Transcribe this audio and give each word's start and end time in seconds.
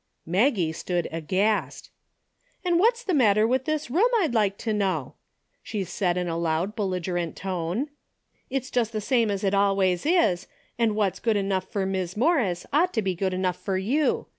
Maggie 0.25 0.71
stood 0.71 1.07
aghast. 1.11 1.91
And 2.65 2.79
what's 2.79 3.03
the 3.03 3.13
matter 3.13 3.45
with 3.47 3.65
this 3.65 3.91
room, 3.91 4.09
I'd 4.17 4.33
like 4.33 4.57
to 4.57 4.73
know?" 4.73 5.13
she 5.61 5.83
said 5.83 6.17
in 6.17 6.27
a 6.27 6.39
loud, 6.39 6.75
belligerent 6.75 7.35
tone.'' 7.35 7.89
It's 8.49 8.71
just 8.71 8.93
the 8.93 8.99
same 9.01 9.29
as 9.29 9.43
it 9.43 9.53
always 9.53 10.07
is, 10.07 10.47
and 10.79 10.95
what's 10.95 11.19
good 11.19 11.37
enough 11.37 11.65
fer 11.71 11.85
Mis' 11.85 12.17
Morris 12.17 12.65
ought 12.73 12.95
to 12.95 13.03
be 13.03 13.13
good 13.13 13.31
enough 13.35 13.57
fer 13.57 13.77
you. 13.77 14.25